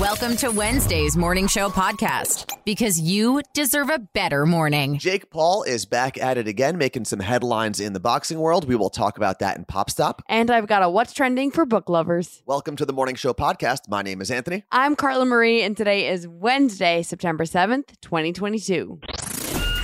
[0.00, 4.96] Welcome to Wednesday's Morning Show podcast because you deserve a better morning.
[4.96, 8.68] Jake Paul is back at it again, making some headlines in the boxing world.
[8.68, 10.22] We will talk about that in Pop Stop.
[10.28, 12.44] And I've got a What's Trending for book lovers.
[12.46, 13.88] Welcome to the Morning Show podcast.
[13.88, 14.62] My name is Anthony.
[14.70, 19.00] I'm Carla Marie, and today is Wednesday, September 7th, 2022.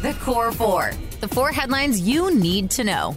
[0.03, 0.93] The Core Four.
[1.23, 3.17] The four headlines you need to know.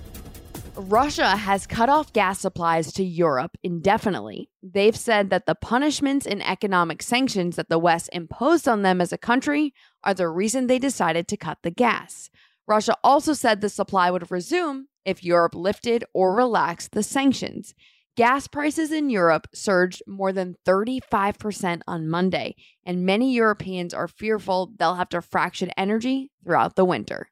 [0.80, 4.52] Russia has cut off gas supplies to Europe indefinitely.
[4.62, 9.12] They've said that the punishments and economic sanctions that the West imposed on them as
[9.12, 12.30] a country are the reason they decided to cut the gas.
[12.68, 17.74] Russia also said the supply would resume if Europe lifted or relaxed the sanctions.
[18.16, 22.56] Gas prices in Europe surged more than 35% on Monday,
[22.86, 27.30] and many Europeans are fearful they'll have to fraction energy throughout the winter.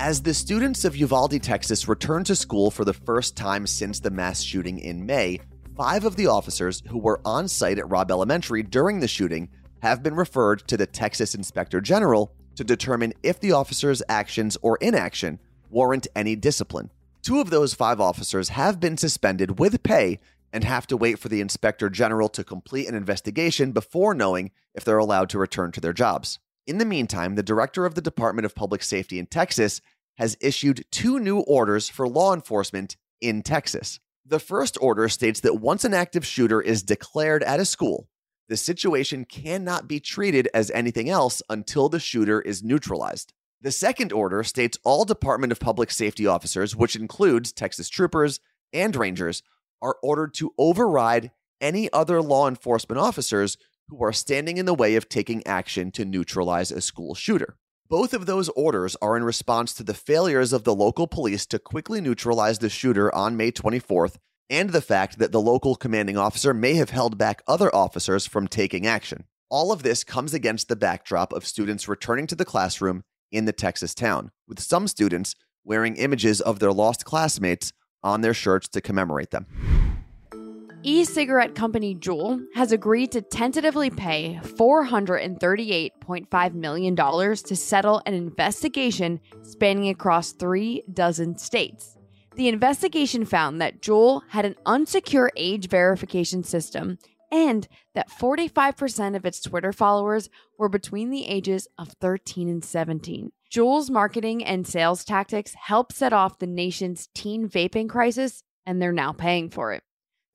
[0.00, 4.10] As the students of Uvalde, Texas return to school for the first time since the
[4.10, 5.40] mass shooting in May,
[5.76, 9.50] five of the officers who were on site at Robb Elementary during the shooting
[9.82, 14.78] have been referred to the Texas Inspector General to determine if the officers' actions or
[14.80, 16.90] inaction warrant any discipline.
[17.20, 20.18] Two of those five officers have been suspended with pay
[20.50, 24.82] and have to wait for the Inspector General to complete an investigation before knowing if
[24.82, 26.38] they're allowed to return to their jobs.
[26.70, 29.80] In the meantime, the director of the Department of Public Safety in Texas
[30.18, 33.98] has issued two new orders for law enforcement in Texas.
[34.24, 38.06] The first order states that once an active shooter is declared at a school,
[38.48, 43.32] the situation cannot be treated as anything else until the shooter is neutralized.
[43.60, 48.38] The second order states all Department of Public Safety officers, which includes Texas troopers
[48.72, 49.42] and rangers,
[49.82, 53.58] are ordered to override any other law enforcement officers
[53.90, 57.56] who are standing in the way of taking action to neutralize a school shooter.
[57.88, 61.58] Both of those orders are in response to the failures of the local police to
[61.58, 64.16] quickly neutralize the shooter on May 24th
[64.48, 68.46] and the fact that the local commanding officer may have held back other officers from
[68.46, 69.24] taking action.
[69.48, 73.52] All of this comes against the backdrop of students returning to the classroom in the
[73.52, 75.34] Texas town, with some students
[75.64, 77.72] wearing images of their lost classmates
[78.04, 79.46] on their shirts to commemorate them.
[80.82, 89.20] E cigarette company Juul has agreed to tentatively pay $438.5 million to settle an investigation
[89.42, 91.98] spanning across three dozen states.
[92.36, 96.96] The investigation found that Juul had an unsecure age verification system
[97.30, 103.32] and that 45% of its Twitter followers were between the ages of 13 and 17.
[103.54, 108.92] Juul's marketing and sales tactics helped set off the nation's teen vaping crisis, and they're
[108.92, 109.82] now paying for it.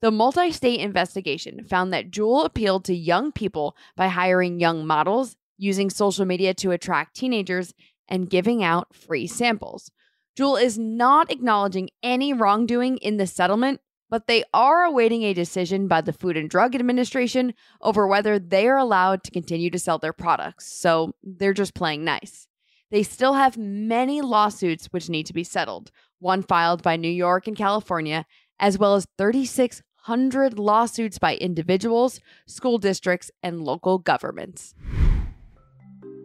[0.02, 5.36] The multi state investigation found that Juul appealed to young people by hiring young models,
[5.56, 7.72] using social media to attract teenagers,
[8.08, 9.90] and giving out free samples.
[10.38, 13.80] Juul is not acknowledging any wrongdoing in the settlement,
[14.10, 18.68] but they are awaiting a decision by the Food and Drug Administration over whether they
[18.68, 20.66] are allowed to continue to sell their products.
[20.66, 22.48] So they're just playing nice.
[22.90, 25.90] They still have many lawsuits which need to be settled,
[26.20, 28.26] one filed by New York and California,
[28.58, 34.74] as well as 3,600 lawsuits by individuals, school districts, and local governments.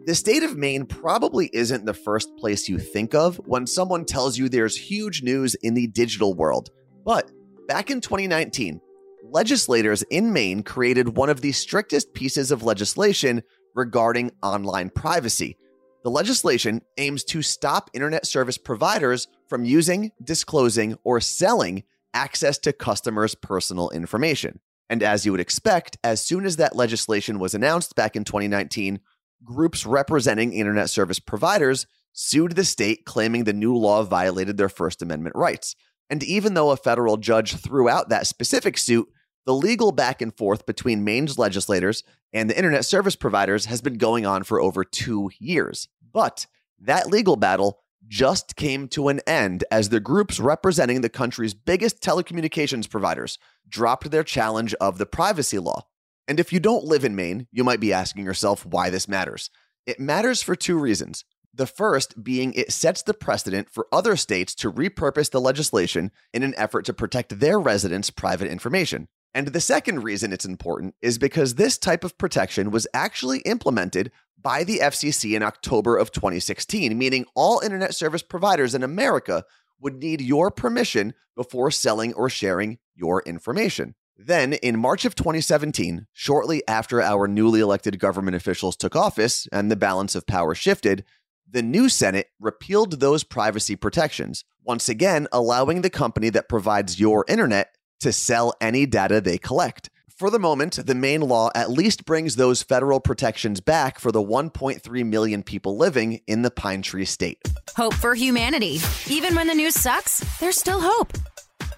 [0.04, 4.36] The state of Maine probably isn't the first place you think of when someone tells
[4.36, 6.70] you there's huge news in the digital world.
[7.04, 7.30] But
[7.68, 8.80] back in 2019,
[9.22, 13.42] legislators in Maine created one of the strictest pieces of legislation
[13.76, 15.56] regarding online privacy.
[16.02, 21.84] The legislation aims to stop internet service providers from using, disclosing, or selling
[22.14, 24.60] access to customers' personal information.
[24.90, 29.00] And as you would expect, as soon as that legislation was announced back in 2019,
[29.44, 35.00] groups representing internet service providers sued the state, claiming the new law violated their First
[35.00, 35.74] Amendment rights.
[36.10, 39.08] And even though a federal judge threw out that specific suit,
[39.46, 43.96] the legal back and forth between Maine's legislators and the internet service providers has been
[43.96, 45.88] going on for over two years.
[46.12, 46.46] But
[46.80, 52.02] that legal battle just came to an end as the groups representing the country's biggest
[52.02, 55.86] telecommunications providers dropped their challenge of the privacy law.
[56.28, 59.50] And if you don't live in Maine, you might be asking yourself why this matters.
[59.86, 61.24] It matters for two reasons.
[61.54, 66.42] The first being it sets the precedent for other states to repurpose the legislation in
[66.42, 69.08] an effort to protect their residents' private information.
[69.34, 74.12] And the second reason it's important is because this type of protection was actually implemented
[74.42, 79.44] by the FCC in October of 2016, meaning all internet service providers in America
[79.80, 83.94] would need your permission before selling or sharing your information.
[84.16, 89.70] Then, in March of 2017, shortly after our newly elected government officials took office and
[89.70, 91.04] the balance of power shifted,
[91.48, 97.24] the new Senate repealed those privacy protections, once again allowing the company that provides your
[97.28, 99.90] internet to sell any data they collect.
[100.22, 104.22] For the moment, the Maine law at least brings those federal protections back for the
[104.22, 107.40] 1.3 million people living in the Pine Tree State.
[107.76, 108.78] Hope for humanity.
[109.08, 111.12] Even when the news sucks, there's still hope.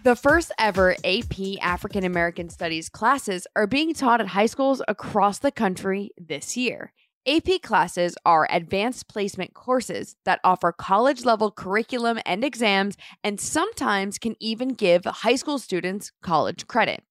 [0.02, 5.38] The first ever AP African American Studies classes are being taught at high schools across
[5.38, 6.92] the country this year.
[7.26, 14.18] AP classes are advanced placement courses that offer college level curriculum and exams, and sometimes
[14.18, 17.02] can even give high school students college credit.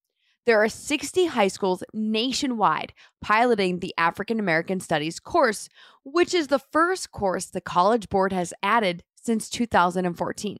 [0.46, 5.70] There are 60 high schools nationwide piloting the African American Studies course,
[6.04, 10.58] which is the first course the College Board has added since 2014.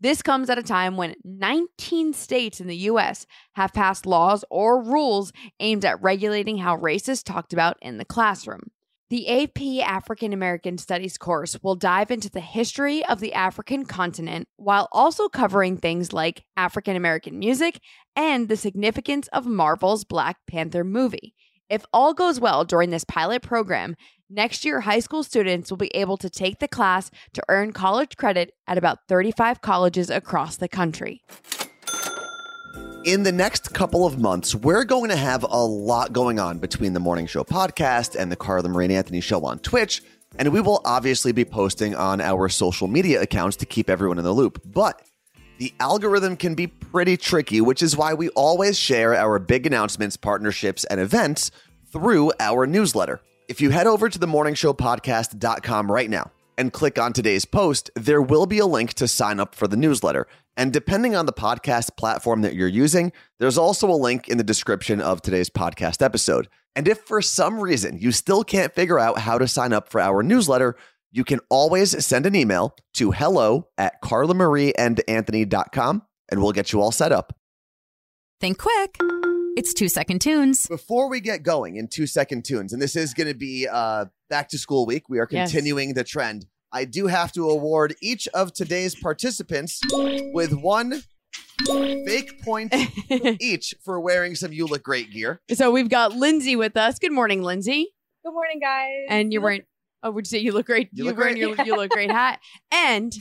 [0.00, 4.82] This comes at a time when 19 states in the US have passed laws or
[4.82, 8.70] rules aimed at regulating how race is talked about in the classroom.
[9.12, 14.48] The AP African American Studies course will dive into the history of the African continent
[14.56, 17.78] while also covering things like African American music
[18.16, 21.34] and the significance of Marvel's Black Panther movie.
[21.68, 23.96] If all goes well during this pilot program,
[24.30, 28.16] next year high school students will be able to take the class to earn college
[28.16, 31.20] credit at about 35 colleges across the country.
[33.04, 36.92] In the next couple of months, we're going to have a lot going on between
[36.92, 40.04] the Morning Show podcast and the Carla Marie Anthony Show on Twitch.
[40.38, 44.24] And we will obviously be posting on our social media accounts to keep everyone in
[44.24, 44.62] the loop.
[44.64, 45.02] But
[45.58, 50.16] the algorithm can be pretty tricky, which is why we always share our big announcements,
[50.16, 51.50] partnerships, and events
[51.90, 53.20] through our newsletter.
[53.48, 58.22] If you head over to the morningshowpodcast.com right now and click on today's post, there
[58.22, 60.26] will be a link to sign up for the newsletter.
[60.56, 64.44] And depending on the podcast platform that you're using, there's also a link in the
[64.44, 66.48] description of today's podcast episode.
[66.74, 69.98] And if for some reason you still can't figure out how to sign up for
[70.00, 70.76] our newsletter,
[71.10, 76.92] you can always send an email to hello at carlamarieandanthony.com and we'll get you all
[76.92, 77.36] set up.
[78.40, 78.96] Think quick.
[79.54, 80.66] It's two second tunes.
[80.66, 84.06] Before we get going in two second tunes, and this is going to be uh,
[84.30, 85.50] back to school week, we are Yes.
[85.50, 86.46] continuing the trend.
[86.72, 89.80] I do have to award each of today's participants
[90.32, 91.02] with one
[91.66, 92.74] fake point
[93.40, 95.42] each for wearing some You Look Great gear.
[95.52, 96.98] so we've got Lindsay with us.
[96.98, 97.88] Good morning, Lindsay.
[98.24, 98.88] Good morning, guys.
[99.10, 99.62] And you're wearing,
[100.02, 100.88] oh, would you say you look great?
[100.92, 101.56] You You look wearing great.
[101.58, 102.40] your You Look Great hat.
[102.72, 103.12] And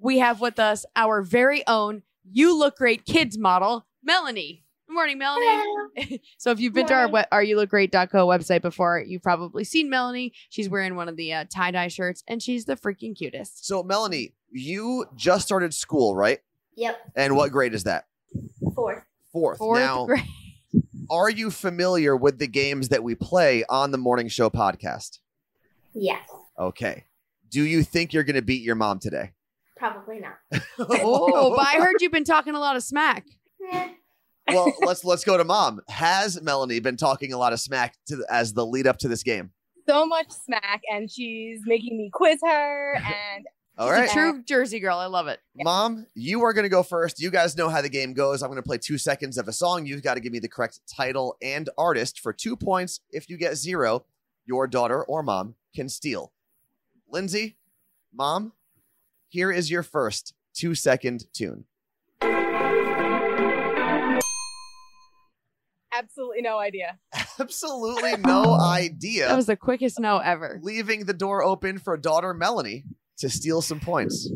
[0.00, 4.64] we have with us our very own You Look Great kids model, Melanie.
[4.96, 6.22] Good morning, Melanie.
[6.38, 7.24] So if you've been to our, Morning.
[7.30, 10.32] we- our you look great.co website before, you've probably seen Melanie.
[10.48, 13.66] She's wearing one of the uh, tie dye shirts and she's the freaking cutest.
[13.66, 16.38] So, Melanie, you just started school, right?
[16.76, 18.06] Yep, And what grade is that?
[18.74, 19.02] fourth.
[19.32, 19.58] Fourth.
[19.58, 20.22] Fourth now, grade.
[21.10, 25.18] are you familiar with the games that we play on the Morning Show podcast?
[25.92, 26.26] Yes,
[26.58, 27.04] Okay.
[27.50, 29.32] Do you think you're going to beat your mom today?
[29.76, 30.62] probably not.
[30.78, 33.26] Oh, but I heard you've been talking a lot of smack.
[33.72, 33.88] Eh,
[34.48, 35.80] well, let's let's go to mom.
[35.88, 39.22] Has Melanie been talking a lot of smack to as the lead up to this
[39.22, 39.50] game?
[39.88, 43.46] so much smack and she's making me quiz her and
[43.78, 44.96] All She's right, a true Jersey girl.
[44.96, 45.38] I love it.
[45.54, 47.20] mom, you are going to go first.
[47.20, 48.42] You guys know how the game goes.
[48.42, 49.84] I'm going to play two seconds of a song.
[49.84, 53.00] You've got to give me the correct title and artist for two points.
[53.10, 54.06] If you get zero,
[54.46, 56.32] your daughter or mom can steal.
[57.08, 57.56] Lindsay,
[58.14, 58.54] mom,
[59.28, 61.66] here is your first two second tune.
[65.98, 66.98] Absolutely no idea.
[67.38, 69.28] Absolutely no idea.
[69.28, 70.60] That was the quickest no ever.
[70.62, 72.84] leaving the door open for daughter Melanie
[73.18, 74.30] to steal some points.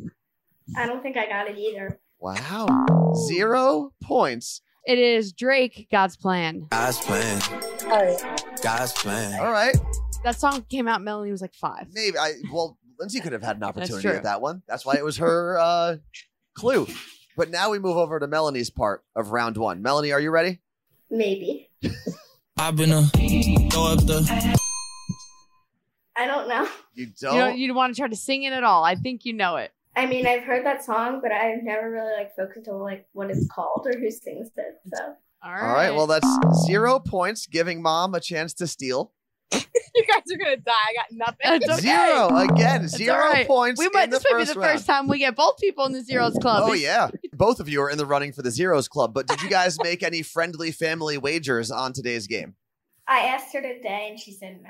[0.76, 2.00] I don't think I got it either.
[2.19, 3.14] Wow.
[3.29, 4.62] Zero points.
[4.87, 6.67] It is Drake, God's Plan.
[6.71, 7.43] God's plan.
[7.85, 8.45] All right.
[8.62, 9.40] God's plan.
[9.40, 9.76] All right.
[10.25, 11.87] That song came out, Melanie was like five.
[11.93, 14.17] Maybe I well, Lindsay could have had an opportunity true.
[14.17, 14.62] at that one.
[14.69, 15.97] That's why it was her uh
[16.55, 16.87] clue.
[17.37, 19.81] But now we move over to Melanie's part of round one.
[19.81, 20.61] Melanie, are you ready?
[21.11, 21.71] Maybe.
[22.59, 23.02] I've been a
[23.71, 24.59] throw up the
[26.17, 26.69] I don't know.
[26.95, 28.85] You You don't, You don't, you don't want to try to sing it at all.
[28.85, 29.73] I think you know it.
[29.97, 33.31] I mean, I've heard that song, but I've never really like focused on like what
[33.31, 34.81] it's called or who sings it.
[34.95, 36.26] So All All right, well that's
[36.67, 39.12] zero points, giving mom a chance to steal.
[39.93, 40.73] You guys are gonna die.
[40.73, 41.38] I got nothing.
[41.61, 41.81] It's okay.
[41.81, 43.47] Zero again, zero all right.
[43.47, 43.79] points.
[43.81, 44.05] we might.
[44.05, 44.73] in the This might be the round.
[44.73, 46.62] first time we get both people in the zeros club.
[46.64, 49.14] Oh yeah, both of you are in the running for the zeros club.
[49.14, 52.54] But did you guys make any friendly family wagers on today's game?
[53.09, 54.68] I asked her today, and she said no.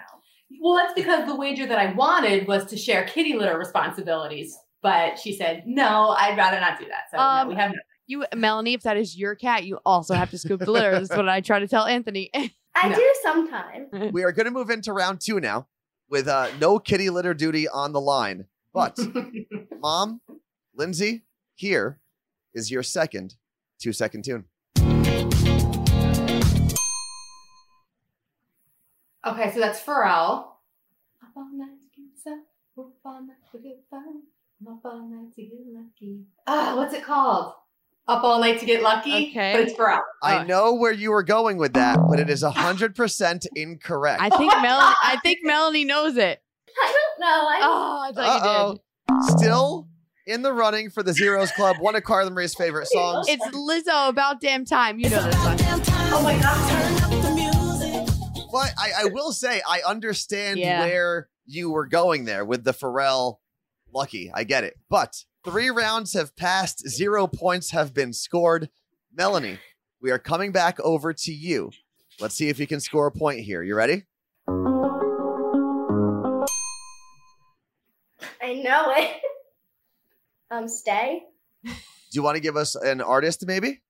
[0.62, 4.56] Well, that's because the wager that I wanted was to share kitty litter responsibilities.
[4.82, 7.10] But she said, no, I'd rather not do that.
[7.12, 7.76] So Um, no, we have no.
[8.06, 10.92] You, Melanie, if that is your cat, you also have to scoop the litter.
[10.92, 12.30] That's what I try to tell Anthony.
[12.74, 12.94] I No.
[12.96, 13.86] do sometime.
[14.12, 15.66] We are going to move into round two now,
[16.08, 18.46] with uh, no kitty litter duty on the line.
[18.72, 18.98] But
[19.80, 20.20] mom,
[20.74, 21.24] Lindsay,
[21.54, 21.99] here
[22.54, 23.34] is your second
[23.80, 24.44] two second tune.
[29.26, 30.46] Okay, so that's Pharrell.
[31.22, 32.44] Up all night to get some,
[32.78, 34.22] up all night to get fun,
[34.66, 36.24] up all night to get lucky.
[36.46, 37.52] Ah, what's it called?
[38.08, 39.28] Up all night to get lucky.
[39.30, 39.52] Okay.
[39.52, 40.00] but it's Pharrell.
[40.22, 40.42] I Oh.
[40.44, 44.22] know where you were going with that, but it is 100% incorrect.
[44.22, 44.96] I think Melanie.
[45.02, 46.42] I think Melanie knows it.
[46.82, 47.26] I don't know.
[47.26, 48.72] I Oh, I thought you Uh-oh.
[48.72, 49.38] did.
[49.38, 49.88] Still
[50.26, 53.26] in the running for the Zeros Club, one of Carla Marie's favorite songs.
[53.28, 54.08] It's Lizzo.
[54.08, 54.98] About damn time.
[54.98, 55.56] You know this song.
[56.12, 56.86] Oh my god.
[58.52, 60.80] But I, I will say, I understand Yeah.
[60.84, 63.36] where you were going there with the Pharrell
[63.94, 64.30] Lucky.
[64.34, 64.76] I get it.
[64.88, 68.68] But three rounds have passed, zero points have been scored.
[69.14, 69.58] Melanie,
[70.02, 71.70] we are coming back over to you.
[72.20, 73.62] Let's see if you can score a point here.
[73.62, 74.04] You ready?
[78.42, 79.20] I know it.
[80.50, 81.22] Um, stay.
[81.64, 81.72] Do
[82.12, 83.82] you want to give us an artist, maybe?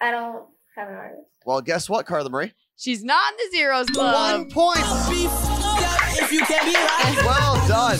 [0.00, 1.28] I don't have an artist.
[1.44, 2.52] Well, guess what, Carla Marie?
[2.76, 4.14] She's not in the zeros club.
[4.14, 4.80] One point.
[4.80, 7.16] If you can't be right.
[7.24, 7.98] Well done.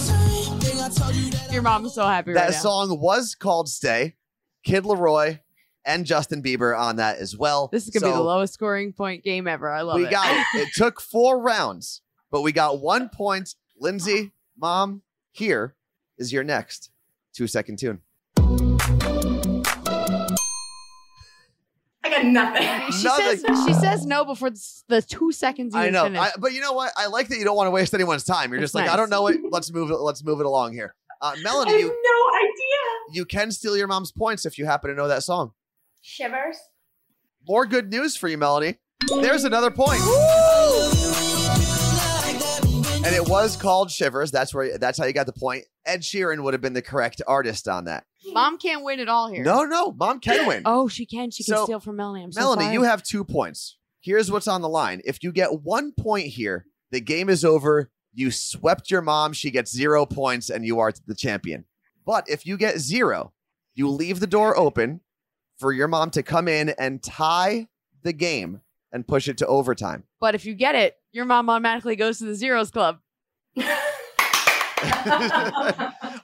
[1.52, 2.58] Your mom's so happy That right now.
[2.58, 4.14] song was called Stay.
[4.64, 5.40] Kid LAROI
[5.84, 7.68] and Justin Bieber on that as well.
[7.72, 9.70] This is gonna be the lowest scoring point game ever.
[9.70, 10.06] I love we it.
[10.06, 10.46] We got it.
[10.62, 13.54] It took four rounds, but we got one point.
[13.78, 15.74] Lindsay, mom, here
[16.18, 16.90] is your next
[17.38, 18.00] two second tune.
[22.04, 22.92] I got nothing.
[22.92, 23.38] She Nothing.
[23.38, 25.72] says she says no before the, the two seconds.
[25.74, 26.06] I know.
[26.06, 26.92] I, but you know what?
[26.96, 28.50] I like that you don't want to waste anyone's time.
[28.50, 29.38] You're That's just like, I don't know it.
[29.50, 29.96] Let's move it.
[29.98, 30.94] Let's move it along here.
[31.20, 33.14] Uh, I Melanie, have you no idea.
[33.14, 35.52] you can steal your mom's points if you happen to know that song.
[36.02, 36.56] Shivers.
[37.46, 38.78] More good news for you, Melanie.
[39.20, 40.00] There's another point.
[43.08, 44.30] And it was called Shivers.
[44.30, 45.64] That's where that's how you got the point.
[45.86, 48.04] Ed Sheeran would have been the correct artist on that.
[48.34, 49.42] Mom can't win it all here.
[49.42, 50.60] No, no, mom can win.
[50.66, 51.30] Oh, she can.
[51.30, 52.22] She can So, steal from Melanie.
[52.24, 52.74] I'm so Melanie, sorry.
[52.74, 53.78] you have two points.
[54.00, 55.00] Here's what's on the line.
[55.06, 57.90] If you get one point here, the game is over.
[58.12, 59.32] You swept your mom.
[59.32, 61.64] She gets zero points, and you are the champion.
[62.04, 63.32] But if you get zero,
[63.74, 65.00] you leave the door open
[65.58, 67.68] for your mom to come in and tie
[68.02, 68.60] the game
[68.92, 70.04] and push it to overtime.
[70.20, 73.00] But if you get it, your mom automatically goes to the zeros club.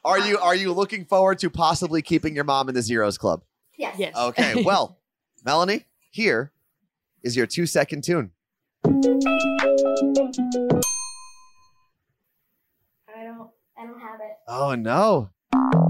[0.04, 3.42] are you are you looking forward to possibly keeping your mom in the zeros club?
[3.76, 3.96] Yes.
[3.98, 4.16] Yes.
[4.16, 5.00] Okay, well,
[5.44, 6.52] Melanie, here
[7.24, 8.30] is your two second tune.
[8.86, 8.90] I
[13.24, 13.50] don't.
[13.76, 14.36] I don't have it.
[14.46, 15.30] Oh no.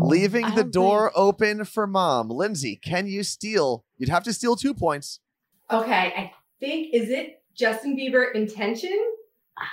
[0.00, 2.30] Leaving I the don't door open for mom.
[2.30, 3.84] Lindsay, can you steal?
[3.98, 5.20] You'd have to steal two points.
[5.70, 8.92] Okay, I think is it Justin Bieber intention?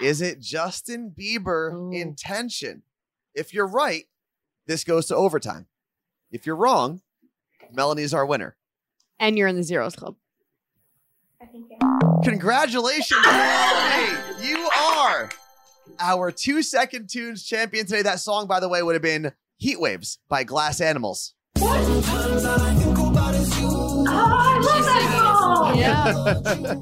[0.01, 1.91] Is it Justin Bieber Ooh.
[1.91, 2.83] intention?
[3.33, 4.05] If you're right,
[4.67, 5.67] this goes to overtime.
[6.31, 7.01] If you're wrong,
[7.71, 8.55] Melanie's our winner.
[9.19, 10.15] And you're in the zeros club.
[11.41, 11.99] I think yeah.
[12.23, 14.47] Congratulations, Melanie!
[14.47, 15.29] You are
[15.99, 18.03] our two second tunes champion today.
[18.03, 21.33] That song, by the way, would have been Heat Waves by Glass Animals.
[21.57, 22.70] Oh,
[25.81, 26.33] Yeah.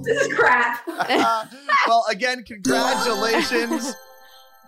[0.04, 0.82] This is crap.
[0.88, 1.46] Uh,
[1.88, 3.96] well, again, congratulations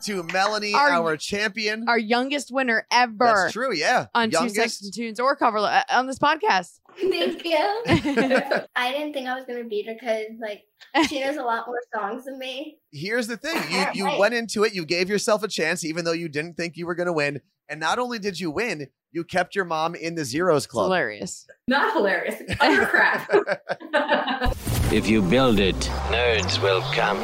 [0.03, 1.85] to Melanie, Our- our, champion.
[1.87, 4.07] Our youngest winner ever That's true, yeah.
[4.15, 4.79] on two Youngest.
[4.79, 6.79] second tunes or cover uh, on this podcast.
[6.99, 7.55] Thank you.
[8.75, 10.63] I didn't think I was gonna beat her because like
[11.07, 12.79] she knows a lot more songs than me.
[12.91, 16.11] Here's the thing: you you went into it, you gave yourself a chance, even though
[16.11, 17.39] you didn't think you were going to win.
[17.71, 20.87] And not only did you win, you kept your mom in the zeros It's club.
[20.87, 21.47] hilarious.
[21.69, 22.35] Not hilarious.
[22.59, 22.85] Utter
[23.93, 24.53] crap.
[24.91, 25.77] If you build it,
[26.09, 27.17] nerds will come.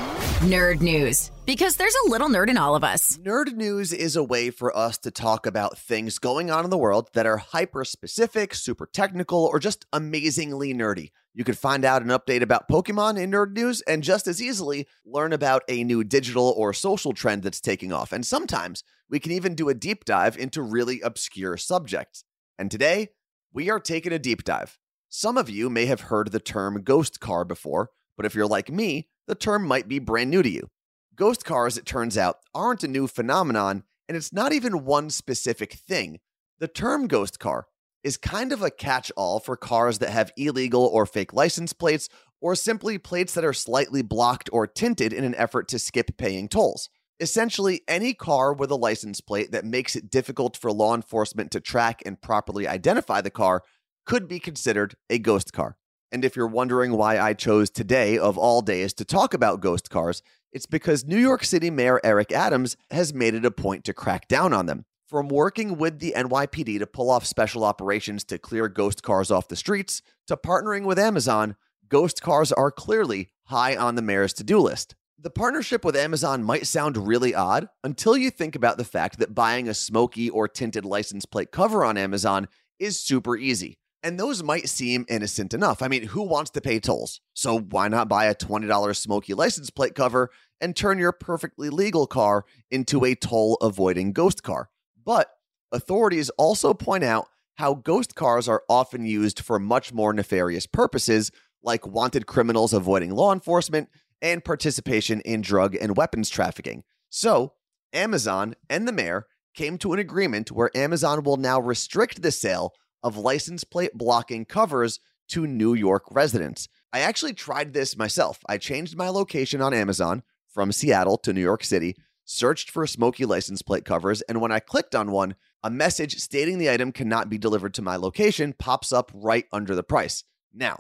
[0.50, 1.32] Nerd news.
[1.48, 3.18] Because there's a little nerd in all of us.
[3.24, 6.78] Nerd news is a way for us to talk about things going on in the
[6.78, 11.12] world that are hyper specific, super technical, or just amazingly nerdy.
[11.34, 14.88] You could find out an update about Pokemon in Nerd News and just as easily
[15.06, 18.12] learn about a new digital or social trend that's taking off.
[18.12, 22.26] And sometimes we can even do a deep dive into really obscure subjects.
[22.60, 23.12] And today,
[23.54, 24.78] we are taking a deep dive.
[25.08, 28.70] Some of you may have heard the term ghost car before, but if you're like
[28.70, 30.70] me, the term might be brand new to you.
[31.18, 35.74] Ghost cars, it turns out, aren't a new phenomenon, and it's not even one specific
[35.74, 36.20] thing.
[36.60, 37.66] The term ghost car
[38.04, 42.08] is kind of a catch all for cars that have illegal or fake license plates,
[42.40, 46.48] or simply plates that are slightly blocked or tinted in an effort to skip paying
[46.48, 46.88] tolls.
[47.20, 51.60] Essentially, any car with a license plate that makes it difficult for law enforcement to
[51.60, 53.64] track and properly identify the car
[54.06, 55.78] could be considered a ghost car.
[56.12, 59.90] And if you're wondering why I chose today, of all days, to talk about ghost
[59.90, 60.22] cars,
[60.52, 64.28] it's because New York City Mayor Eric Adams has made it a point to crack
[64.28, 64.86] down on them.
[65.08, 69.48] From working with the NYPD to pull off special operations to clear ghost cars off
[69.48, 71.56] the streets, to partnering with Amazon,
[71.88, 74.96] ghost cars are clearly high on the mayor's to do list.
[75.20, 79.34] The partnership with Amazon might sound really odd until you think about the fact that
[79.34, 83.80] buying a smoky or tinted license plate cover on Amazon is super easy.
[84.08, 85.82] And those might seem innocent enough.
[85.82, 87.20] I mean, who wants to pay tolls?
[87.34, 90.30] So why not buy a $20 smoky license plate cover
[90.62, 94.70] and turn your perfectly legal car into a toll avoiding ghost car?
[95.04, 95.28] But
[95.74, 101.30] authorities also point out how ghost cars are often used for much more nefarious purposes,
[101.62, 103.90] like wanted criminals avoiding law enforcement
[104.22, 106.86] and participation in drug and weapons trafficking.
[107.10, 107.56] So,
[107.92, 112.72] Amazon and the mayor came to an agreement where Amazon will now restrict the sale
[113.04, 115.00] of license plate blocking covers
[115.30, 116.68] to New York residents.
[116.94, 118.40] I actually tried this myself.
[118.48, 123.26] I changed my location on Amazon from Seattle to New York City, searched for smoky
[123.26, 127.30] license plate covers, and when I clicked on one, a message stating the item cannot
[127.30, 130.24] be delivered to my location pops up right under the price.
[130.54, 130.80] Now,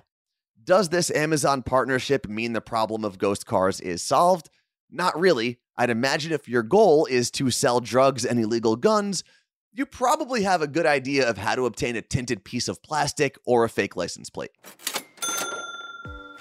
[0.64, 4.50] does this Amazon partnership mean the problem of ghost cars is solved?
[4.90, 5.60] Not really.
[5.78, 9.24] I'd imagine if your goal is to sell drugs and illegal guns,
[9.77, 13.38] you probably have a good idea of how to obtain a tinted piece of plastic
[13.46, 14.50] or a fake license plate.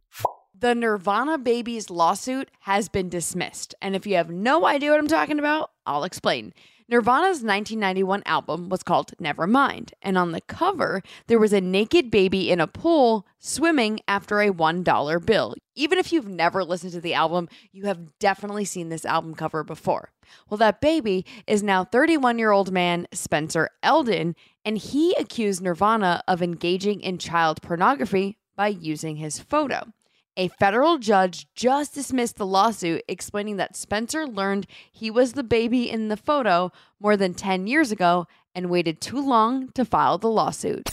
[0.57, 3.75] The Nirvana Babies lawsuit has been dismissed.
[3.81, 6.53] And if you have no idea what I'm talking about, I'll explain.
[6.87, 12.51] Nirvana's 1991 album was called Nevermind, and on the cover, there was a naked baby
[12.51, 15.55] in a pool swimming after a $1 bill.
[15.73, 19.63] Even if you've never listened to the album, you have definitely seen this album cover
[19.63, 20.11] before.
[20.47, 26.21] Well, that baby is now 31 year old man Spencer Elden, and he accused Nirvana
[26.27, 29.91] of engaging in child pornography by using his photo.
[30.37, 35.89] A federal judge just dismissed the lawsuit, explaining that Spencer learned he was the baby
[35.89, 40.27] in the photo more than 10 years ago and waited too long to file the
[40.27, 40.89] lawsuit.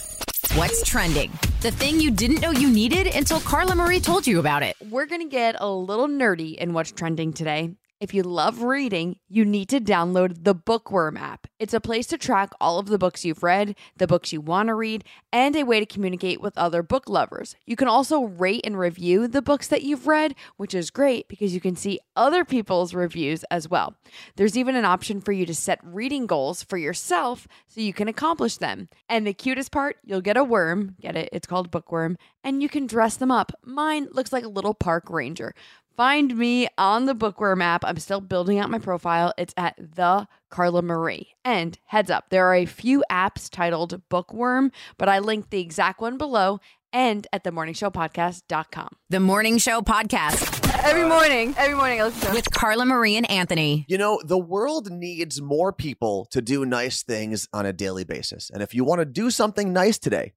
[0.55, 1.29] What's trending?
[1.59, 4.77] The thing you didn't know you needed until Carla Marie told you about it.
[4.89, 7.75] We're going to get a little nerdy in what's trending today.
[8.03, 11.47] If you love reading, you need to download the Bookworm app.
[11.57, 14.67] It's a place to track all of the books you've read, the books you want
[14.67, 17.55] to read, and a way to communicate with other book lovers.
[17.65, 21.53] You can also rate and review the books that you've read, which is great because
[21.53, 23.95] you can see other people's reviews as well.
[24.35, 28.09] There's even an option for you to set reading goals for yourself so you can
[28.09, 28.89] accomplish them.
[29.07, 31.29] And the cutest part, you'll get a worm, get it?
[31.31, 33.53] It's called Bookworm, and you can dress them up.
[33.63, 35.55] Mine looks like a little park ranger.
[35.95, 37.85] Find me on the Bookworm app.
[37.85, 39.33] I'm still building out my profile.
[39.37, 41.35] It's at the Carla Marie.
[41.45, 46.01] And heads up, there are a few apps titled Bookworm, but I linked the exact
[46.01, 46.59] one below
[46.91, 48.89] and at themorningshowpodcast.com.
[49.09, 53.29] The Morning Show Podcast Every morning, every morning I listen to with Carla Marie and
[53.29, 53.85] Anthony.
[53.87, 58.49] You know, the world needs more people to do nice things on a daily basis.
[58.49, 60.33] And if you want to do something nice today,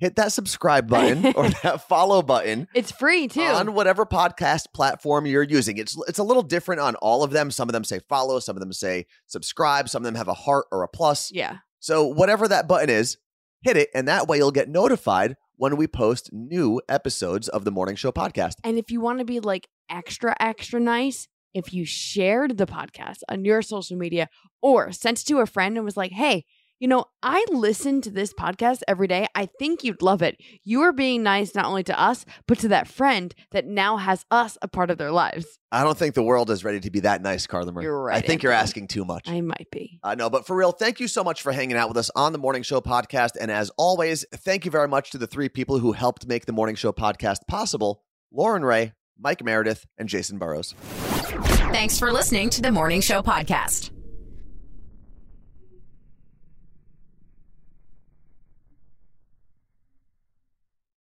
[0.00, 3.42] hit that subscribe button or that follow button It's free too.
[3.42, 5.76] on whatever podcast platform you're using.
[5.78, 7.50] It's it's a little different on all of them.
[7.50, 10.34] Some of them say follow, some of them say subscribe, some of them have a
[10.34, 11.30] heart or a plus.
[11.32, 11.58] yeah.
[11.78, 13.16] So whatever that button is,
[13.62, 17.70] hit it and that way you'll get notified when we post new episodes of the
[17.70, 18.54] Morning Show podcast.
[18.64, 23.18] And if you want to be like extra, extra nice, if you shared the podcast
[23.28, 24.28] on your social media
[24.62, 26.44] or sent it to a friend and was like, hey,
[26.80, 29.26] You know, I listen to this podcast every day.
[29.34, 30.38] I think you'd love it.
[30.64, 34.24] You are being nice not only to us, but to that friend that now has
[34.30, 35.58] us a part of their lives.
[35.70, 37.84] I don't think the world is ready to be that nice, Carla Marie.
[37.84, 38.62] You're right, I think you're Anthony.
[38.62, 39.28] asking too much.
[39.28, 40.00] I might be.
[40.02, 42.32] I know, but for real, thank you so much for hanging out with us on
[42.32, 43.32] the Morning Show podcast.
[43.38, 46.52] And as always, thank you very much to the three people who helped make the
[46.52, 50.74] Morning Show podcast possible Lauren Ray, Mike Meredith, and Jason Burrows.
[50.78, 53.90] Thanks for listening to the Morning Show podcast.